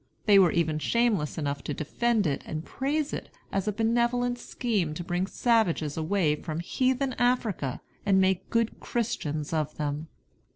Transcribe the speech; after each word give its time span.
They 0.25 0.39
were 0.39 0.49
even 0.49 0.79
shameless 0.79 1.37
enough 1.37 1.63
to 1.63 1.75
defend 1.75 2.25
it 2.25 2.41
and 2.47 2.65
praise 2.65 3.13
it 3.13 3.29
as 3.51 3.67
a 3.67 3.71
benevolent 3.71 4.39
scheme 4.39 4.95
to 4.95 5.03
bring 5.03 5.27
savages 5.27 5.95
away 5.95 6.35
from 6.37 6.59
heathen 6.59 7.13
Africa 7.19 7.81
and 8.03 8.19
make 8.19 8.49
good 8.49 8.79
Christians 8.79 9.53
of 9.53 9.77
them. 9.77 10.07